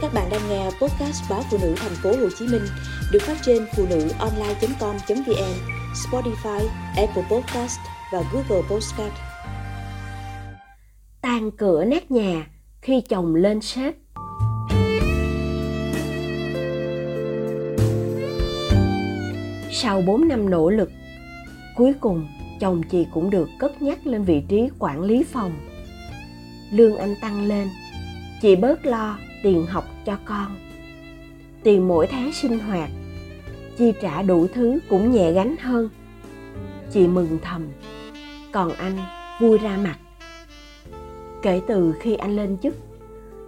Các 0.00 0.14
bạn 0.14 0.28
đang 0.30 0.40
nghe 0.48 0.64
podcast 0.64 1.30
báo 1.30 1.42
phụ 1.50 1.58
nữ 1.62 1.74
thành 1.76 1.92
phố 2.02 2.10
Hồ 2.10 2.28
Chí 2.38 2.46
Minh 2.46 2.62
được 3.12 3.22
phát 3.22 3.36
trên 3.42 3.66
phụ 3.76 3.86
nữ 3.90 4.08
online.com.vn, 4.18 5.54
Spotify, 5.94 6.66
Apple 6.96 7.22
Podcast 7.30 7.78
và 8.12 8.22
Google 8.32 8.68
Podcast. 8.70 9.12
Tan 11.20 11.50
cửa 11.50 11.84
nát 11.84 12.10
nhà 12.10 12.46
khi 12.80 13.00
chồng 13.00 13.34
lên 13.34 13.60
sếp. 13.60 13.94
Sau 19.72 20.02
4 20.06 20.28
năm 20.28 20.50
nỗ 20.50 20.70
lực, 20.70 20.90
cuối 21.76 21.92
cùng 22.00 22.28
chồng 22.60 22.82
chị 22.90 23.06
cũng 23.14 23.30
được 23.30 23.48
cất 23.58 23.82
nhắc 23.82 24.06
lên 24.06 24.24
vị 24.24 24.42
trí 24.48 24.68
quản 24.78 25.02
lý 25.02 25.24
phòng. 25.24 25.52
Lương 26.72 26.96
anh 26.96 27.14
tăng 27.20 27.46
lên, 27.46 27.68
chị 28.42 28.56
bớt 28.56 28.86
lo 28.86 29.18
tiền 29.42 29.66
học 29.66 29.84
cho 30.06 30.18
con. 30.24 30.56
Tiền 31.62 31.88
mỗi 31.88 32.06
tháng 32.06 32.32
sinh 32.32 32.58
hoạt, 32.58 32.90
chi 33.78 33.92
trả 34.02 34.22
đủ 34.22 34.46
thứ 34.54 34.78
cũng 34.88 35.12
nhẹ 35.12 35.32
gánh 35.32 35.56
hơn. 35.56 35.88
Chị 36.92 37.06
mừng 37.06 37.38
thầm, 37.42 37.62
còn 38.52 38.72
anh 38.72 38.98
vui 39.40 39.58
ra 39.58 39.78
mặt. 39.84 39.98
Kể 41.42 41.60
từ 41.66 41.94
khi 42.00 42.14
anh 42.14 42.36
lên 42.36 42.56
chức, 42.62 42.74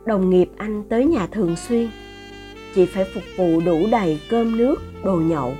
đồng 0.04 0.30
nghiệp 0.30 0.50
anh 0.56 0.82
tới 0.88 1.06
nhà 1.06 1.26
thường 1.26 1.56
xuyên. 1.56 1.88
Chị 2.74 2.86
phải 2.86 3.04
phục 3.14 3.22
vụ 3.36 3.60
đủ 3.60 3.86
đầy 3.90 4.20
cơm 4.30 4.56
nước, 4.56 4.76
đồ 5.04 5.16
nhậu. 5.16 5.54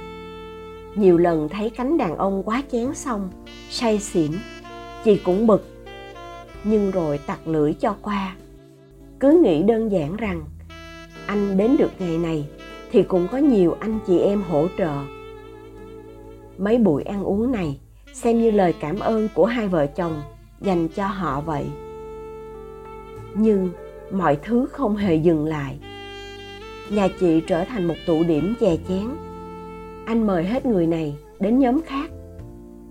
Nhiều 0.95 1.19
lần 1.19 1.49
thấy 1.49 1.71
cánh 1.71 1.99
đàn 1.99 2.17
ông 2.17 2.43
quá 2.43 2.63
chén 2.73 2.95
xong, 2.95 3.31
say 3.71 3.99
xỉn, 3.99 4.33
chị 5.05 5.17
cũng 5.25 5.47
bực. 5.47 5.69
Nhưng 6.65 6.91
rồi 6.91 7.19
tặc 7.19 7.49
lưỡi 7.49 7.73
cho 7.73 7.97
qua 8.03 8.37
cứ 9.21 9.41
nghĩ 9.43 9.63
đơn 9.63 9.93
giản 9.93 10.17
rằng, 10.17 10.45
anh 11.27 11.57
đến 11.57 11.77
được 11.77 11.91
ngày 11.99 12.19
này 12.19 12.49
thì 12.93 13.03
cũng 13.03 13.29
có 13.33 13.39
nhiều 13.39 13.77
anh 13.81 13.99
chị 14.07 14.19
em 14.19 14.43
hỗ 14.43 14.67
trợ. 14.79 14.93
Mấy 16.59 16.79
buổi 16.79 17.03
ăn 17.03 17.25
uống 17.25 17.53
này, 17.53 17.81
xem 18.13 18.41
như 18.41 18.51
lời 18.51 18.75
cảm 18.81 18.99
ơn 18.99 19.29
của 19.35 19.47
hai 19.47 19.69
vợ 19.69 19.87
chồng 19.87 20.23
dành 20.61 20.89
cho 20.89 21.07
họ 21.07 21.41
vậy. 21.41 21.65
Nhưng 23.35 23.71
mọi 24.11 24.37
thứ 24.43 24.67
không 24.73 24.97
hề 24.97 25.15
dừng 25.15 25.47
lại. 25.47 25.79
Nhà 26.91 27.09
chị 27.21 27.41
trở 27.47 27.65
thành 27.65 27.89
một 27.89 27.95
tụ 28.07 28.23
điểm 28.25 28.55
chè 28.61 28.77
chén. 28.89 29.09
Anh 30.07 30.27
mời 30.27 30.45
hết 30.45 30.67
người 30.67 30.87
này 30.87 31.15
đến 31.41 31.59
nhóm 31.59 31.81
khác. 31.83 32.11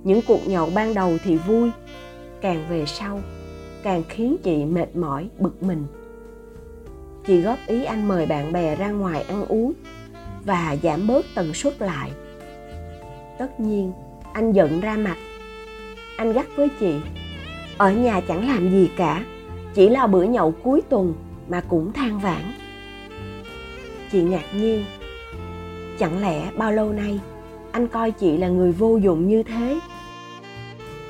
Những 0.03 0.21
cuộc 0.27 0.47
nhậu 0.47 0.69
ban 0.75 0.93
đầu 0.93 1.17
thì 1.23 1.35
vui, 1.35 1.71
càng 2.41 2.65
về 2.69 2.85
sau, 2.85 3.19
càng 3.83 4.03
khiến 4.09 4.35
chị 4.43 4.65
mệt 4.65 4.95
mỏi, 4.95 5.29
bực 5.39 5.63
mình 5.63 5.83
chị 7.27 7.41
góp 7.41 7.59
ý 7.67 7.83
anh 7.83 8.07
mời 8.07 8.25
bạn 8.25 8.53
bè 8.53 8.75
ra 8.75 8.89
ngoài 8.89 9.21
ăn 9.21 9.45
uống 9.45 9.73
và 10.45 10.75
giảm 10.83 11.07
bớt 11.07 11.25
tần 11.35 11.53
suất 11.53 11.81
lại. 11.81 12.11
Tất 13.39 13.59
nhiên, 13.59 13.91
anh 14.33 14.51
giận 14.51 14.79
ra 14.79 14.95
mặt. 14.95 15.17
Anh 16.17 16.33
gắt 16.33 16.45
với 16.55 16.67
chị, 16.79 16.95
ở 17.77 17.91
nhà 17.91 18.21
chẳng 18.27 18.47
làm 18.47 18.71
gì 18.71 18.89
cả, 18.95 19.23
chỉ 19.73 19.89
là 19.89 20.07
bữa 20.07 20.23
nhậu 20.23 20.51
cuối 20.51 20.81
tuần 20.89 21.13
mà 21.49 21.61
cũng 21.61 21.93
than 21.93 22.19
vãn. 22.19 22.53
Chị 24.11 24.21
ngạc 24.21 24.45
nhiên, 24.53 24.85
chẳng 25.99 26.21
lẽ 26.21 26.51
bao 26.57 26.71
lâu 26.71 26.93
nay 26.93 27.19
anh 27.71 27.87
coi 27.87 28.11
chị 28.11 28.37
là 28.37 28.47
người 28.47 28.71
vô 28.71 28.97
dụng 28.97 29.27
như 29.27 29.43
thế? 29.43 29.79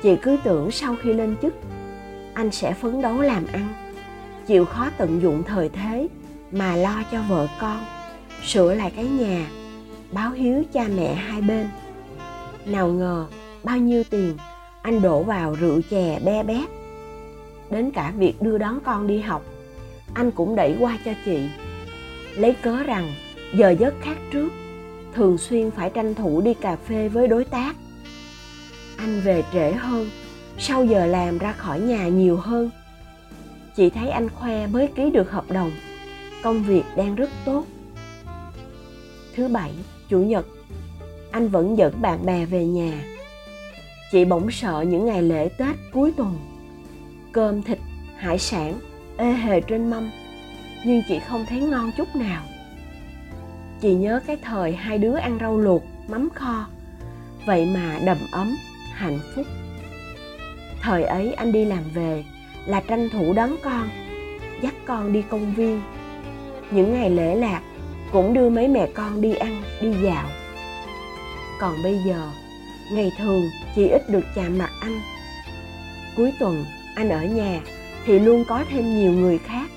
Chị 0.02 0.16
cứ 0.22 0.36
tưởng 0.44 0.70
sau 0.70 0.96
khi 1.02 1.12
lên 1.12 1.36
chức, 1.42 1.54
anh 2.34 2.50
sẽ 2.50 2.72
phấn 2.72 3.02
đấu 3.02 3.20
làm 3.20 3.46
ăn 3.52 3.89
chịu 4.50 4.64
khó 4.64 4.90
tận 4.98 5.22
dụng 5.22 5.42
thời 5.42 5.68
thế 5.68 6.08
mà 6.52 6.76
lo 6.76 7.02
cho 7.12 7.22
vợ 7.28 7.46
con, 7.60 7.84
sửa 8.44 8.74
lại 8.74 8.92
cái 8.96 9.04
nhà, 9.04 9.46
báo 10.12 10.30
hiếu 10.30 10.62
cha 10.72 10.84
mẹ 10.96 11.14
hai 11.14 11.42
bên. 11.42 11.68
Nào 12.66 12.88
ngờ, 12.88 13.26
bao 13.64 13.76
nhiêu 13.76 14.04
tiền 14.10 14.36
anh 14.82 15.02
đổ 15.02 15.22
vào 15.22 15.54
rượu 15.54 15.80
chè 15.90 16.18
be 16.24 16.42
bét 16.42 16.68
đến 17.70 17.90
cả 17.90 18.12
việc 18.18 18.42
đưa 18.42 18.58
đón 18.58 18.80
con 18.84 19.06
đi 19.06 19.20
học, 19.20 19.42
anh 20.14 20.30
cũng 20.30 20.56
đẩy 20.56 20.76
qua 20.80 20.98
cho 21.04 21.12
chị, 21.24 21.48
lấy 22.34 22.54
cớ 22.62 22.82
rằng 22.82 23.12
giờ 23.54 23.70
giấc 23.70 23.94
khác 24.02 24.16
trước, 24.32 24.48
thường 25.14 25.38
xuyên 25.38 25.70
phải 25.70 25.90
tranh 25.90 26.14
thủ 26.14 26.40
đi 26.40 26.54
cà 26.54 26.76
phê 26.76 27.08
với 27.08 27.28
đối 27.28 27.44
tác. 27.44 27.76
Anh 28.96 29.20
về 29.20 29.42
trễ 29.52 29.72
hơn, 29.72 30.10
sau 30.58 30.84
giờ 30.84 31.06
làm 31.06 31.38
ra 31.38 31.52
khỏi 31.52 31.80
nhà 31.80 32.08
nhiều 32.08 32.36
hơn 32.36 32.70
chị 33.76 33.90
thấy 33.90 34.10
anh 34.10 34.28
khoe 34.28 34.66
mới 34.66 34.86
ký 34.86 35.10
được 35.10 35.30
hợp 35.30 35.50
đồng. 35.50 35.70
Công 36.42 36.62
việc 36.62 36.82
đang 36.96 37.14
rất 37.14 37.30
tốt. 37.44 37.64
Thứ 39.34 39.48
bảy, 39.48 39.72
chủ 40.08 40.18
nhật, 40.18 40.46
anh 41.30 41.48
vẫn 41.48 41.78
dẫn 41.78 42.02
bạn 42.02 42.26
bè 42.26 42.44
về 42.44 42.64
nhà. 42.64 43.04
Chị 44.12 44.24
bỗng 44.24 44.50
sợ 44.50 44.84
những 44.88 45.06
ngày 45.06 45.22
lễ 45.22 45.48
tết 45.48 45.76
cuối 45.92 46.12
tuần. 46.16 46.38
Cơm, 47.32 47.62
thịt, 47.62 47.78
hải 48.16 48.38
sản, 48.38 48.74
ê 49.16 49.32
hề 49.32 49.60
trên 49.60 49.90
mâm, 49.90 50.10
nhưng 50.84 51.02
chị 51.08 51.18
không 51.28 51.46
thấy 51.48 51.60
ngon 51.60 51.90
chút 51.96 52.16
nào. 52.16 52.42
Chị 53.80 53.94
nhớ 53.94 54.20
cái 54.26 54.36
thời 54.42 54.72
hai 54.72 54.98
đứa 54.98 55.16
ăn 55.16 55.38
rau 55.40 55.58
luộc, 55.58 55.82
mắm 56.08 56.28
kho. 56.34 56.66
Vậy 57.46 57.66
mà 57.74 57.98
đầm 58.04 58.18
ấm, 58.32 58.56
hạnh 58.92 59.18
phúc. 59.34 59.46
Thời 60.80 61.04
ấy 61.04 61.32
anh 61.32 61.52
đi 61.52 61.64
làm 61.64 61.82
về 61.94 62.24
là 62.66 62.80
tranh 62.80 63.08
thủ 63.10 63.32
đón 63.32 63.56
con, 63.62 63.88
dắt 64.62 64.74
con 64.86 65.12
đi 65.12 65.22
công 65.28 65.54
viên. 65.54 65.82
Những 66.70 66.92
ngày 66.92 67.10
lễ 67.10 67.34
lạc 67.34 67.62
cũng 68.12 68.34
đưa 68.34 68.48
mấy 68.48 68.68
mẹ 68.68 68.88
con 68.94 69.20
đi 69.20 69.34
ăn, 69.34 69.62
đi 69.80 69.94
dạo. 70.02 70.28
Còn 71.60 71.82
bây 71.82 71.98
giờ, 72.06 72.30
ngày 72.92 73.12
thường 73.18 73.42
chị 73.76 73.88
ít 73.88 74.10
được 74.10 74.24
chạm 74.34 74.58
mặt 74.58 74.70
anh. 74.80 75.00
Cuối 76.16 76.32
tuần, 76.40 76.64
anh 76.94 77.08
ở 77.08 77.24
nhà 77.24 77.60
thì 78.06 78.18
luôn 78.18 78.44
có 78.48 78.64
thêm 78.70 78.98
nhiều 78.98 79.12
người 79.12 79.38
khác. 79.38 79.70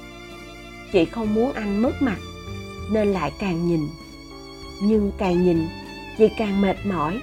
Chị 0.94 1.05
không 1.05 1.33
muốn 1.33 1.53
anh 1.53 1.81
mất 1.81 2.01
mặt, 2.01 2.17
nên 2.91 3.07
lại 3.07 3.31
càng 3.39 3.67
nhìn. 3.67 3.88
Nhưng 4.81 5.11
càng 5.17 5.44
nhìn, 5.44 5.67
chị 6.17 6.29
càng 6.38 6.61
mệt 6.61 6.75
mỏi. 6.85 7.19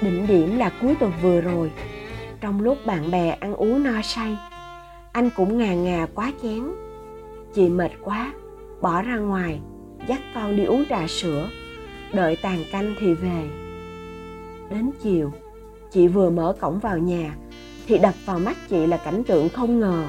Đỉnh 0.00 0.26
điểm 0.26 0.58
là 0.58 0.70
cuối 0.80 0.94
tuần 1.00 1.12
vừa 1.22 1.40
rồi 1.40 1.70
trong 2.40 2.60
lúc 2.60 2.78
bạn 2.86 3.10
bè 3.10 3.28
ăn 3.30 3.54
uống 3.54 3.82
no 3.82 4.02
say. 4.02 4.36
Anh 5.12 5.30
cũng 5.36 5.58
ngà 5.58 5.74
ngà 5.74 6.06
quá 6.14 6.32
chén 6.42 6.62
chị 7.54 7.68
mệt 7.68 7.90
quá, 8.00 8.32
bỏ 8.80 9.02
ra 9.02 9.16
ngoài, 9.16 9.60
dắt 10.08 10.20
con 10.34 10.56
đi 10.56 10.64
uống 10.64 10.84
trà 10.88 11.06
sữa, 11.06 11.48
đợi 12.12 12.36
tàn 12.42 12.64
canh 12.72 12.94
thì 12.98 13.14
về. 13.14 13.48
Đến 14.70 14.90
chiều, 15.02 15.32
chị 15.92 16.08
vừa 16.08 16.30
mở 16.30 16.54
cổng 16.60 16.78
vào 16.78 16.98
nhà 16.98 17.36
thì 17.86 17.98
đập 17.98 18.14
vào 18.24 18.38
mắt 18.38 18.56
chị 18.68 18.86
là 18.86 18.96
cảnh 18.96 19.24
tượng 19.24 19.48
không 19.48 19.80
ngờ. 19.80 20.04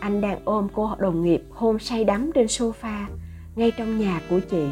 Anh 0.00 0.20
đang 0.20 0.38
ôm 0.44 0.68
cô 0.74 0.94
đồng 0.98 1.22
nghiệp 1.22 1.42
hôn 1.50 1.78
say 1.78 2.04
đắm 2.04 2.30
trên 2.34 2.46
sofa 2.46 3.04
ngay 3.56 3.70
trong 3.70 3.98
nhà 3.98 4.20
của 4.30 4.40
chị. 4.50 4.66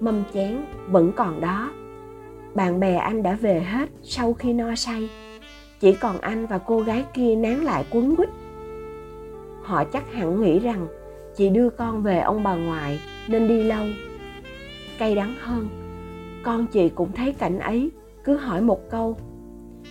Mâm 0.00 0.22
chén 0.34 0.64
vẫn 0.88 1.12
còn 1.16 1.40
đó 1.40 1.70
bạn 2.54 2.80
bè 2.80 2.94
anh 2.94 3.22
đã 3.22 3.34
về 3.34 3.60
hết 3.60 3.88
sau 4.02 4.32
khi 4.32 4.52
no 4.52 4.74
say. 4.74 5.08
Chỉ 5.80 5.92
còn 5.92 6.20
anh 6.20 6.46
và 6.46 6.58
cô 6.58 6.80
gái 6.80 7.04
kia 7.14 7.36
nán 7.36 7.60
lại 7.60 7.84
quấn 7.90 8.16
quýt. 8.16 8.28
Họ 9.62 9.84
chắc 9.84 10.12
hẳn 10.12 10.42
nghĩ 10.42 10.58
rằng 10.58 10.86
chị 11.36 11.48
đưa 11.48 11.70
con 11.70 12.02
về 12.02 12.20
ông 12.20 12.42
bà 12.42 12.54
ngoại 12.54 13.00
nên 13.28 13.48
đi 13.48 13.62
lâu. 13.62 13.86
Cay 14.98 15.14
đắng 15.14 15.34
hơn, 15.40 15.68
con 16.42 16.66
chị 16.66 16.88
cũng 16.88 17.12
thấy 17.12 17.32
cảnh 17.32 17.58
ấy, 17.58 17.90
cứ 18.24 18.36
hỏi 18.36 18.60
một 18.60 18.90
câu, 18.90 19.16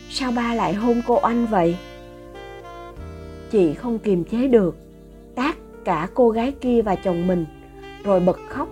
sao 0.09 0.31
ba 0.31 0.53
lại 0.53 0.74
hôn 0.74 1.01
cô 1.07 1.16
anh 1.16 1.45
vậy? 1.45 1.78
Chị 3.51 3.74
không 3.74 4.00
kiềm 4.00 4.24
chế 4.24 4.47
được, 4.47 4.78
tát 5.35 5.56
cả 5.85 6.07
cô 6.13 6.30
gái 6.30 6.51
kia 6.62 6.81
và 6.81 6.95
chồng 6.95 7.27
mình, 7.27 7.45
rồi 8.04 8.19
bật 8.19 8.39
khóc. 8.50 8.69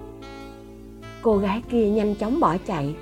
Cô 1.22 1.38
gái 1.38 1.62
kia 1.70 1.90
nhanh 1.90 2.16
chóng 2.16 2.40
bỏ 2.40 2.58
chạy 2.68 2.96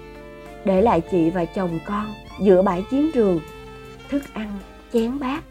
để 0.65 0.81
lại 0.81 1.01
chị 1.11 1.29
và 1.29 1.45
chồng 1.45 1.79
con 1.85 2.13
giữa 2.41 2.61
bãi 2.61 2.83
chiến 2.91 3.11
trường, 3.13 3.39
thức 4.09 4.23
ăn, 4.33 4.59
chén 4.94 5.19
bát, 5.19 5.44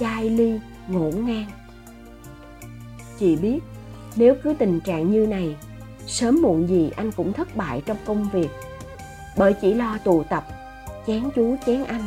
chai 0.00 0.30
ly 0.30 0.60
ngổn 0.88 1.26
ngang. 1.26 1.46
Chị 3.18 3.36
biết 3.36 3.60
nếu 4.16 4.34
cứ 4.42 4.54
tình 4.58 4.80
trạng 4.80 5.10
như 5.10 5.26
này, 5.26 5.56
sớm 6.06 6.42
muộn 6.42 6.68
gì 6.68 6.90
anh 6.96 7.12
cũng 7.12 7.32
thất 7.32 7.56
bại 7.56 7.82
trong 7.86 7.96
công 8.04 8.28
việc. 8.32 8.48
Bởi 9.36 9.52
chỉ 9.52 9.74
lo 9.74 9.98
tụ 10.04 10.24
tập, 10.24 10.44
chén 11.06 11.30
chú, 11.36 11.56
chén 11.66 11.84
anh 11.84 12.04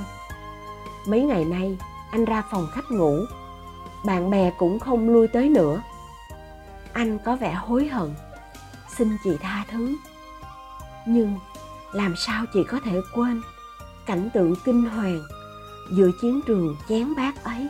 mấy 1.07 1.21
ngày 1.21 1.45
nay, 1.45 1.77
anh 2.11 2.25
ra 2.25 2.43
phòng 2.51 2.67
khách 2.71 2.91
ngủ. 2.91 3.17
Bạn 4.05 4.29
bè 4.29 4.51
cũng 4.57 4.79
không 4.79 5.09
lui 5.09 5.27
tới 5.27 5.49
nữa. 5.49 5.81
Anh 6.93 7.19
có 7.25 7.35
vẻ 7.35 7.53
hối 7.53 7.87
hận, 7.87 8.15
xin 8.97 9.17
chị 9.23 9.37
tha 9.41 9.65
thứ. 9.71 9.95
Nhưng 11.05 11.35
làm 11.93 12.15
sao 12.15 12.45
chị 12.45 12.63
có 12.63 12.79
thể 12.79 13.01
quên 13.13 13.41
cảnh 14.05 14.29
tượng 14.33 14.55
kinh 14.65 14.81
hoàng 14.83 15.21
giữa 15.89 16.11
chiến 16.21 16.41
trường 16.41 16.75
chén 16.89 17.15
bát 17.15 17.43
ấy? 17.43 17.67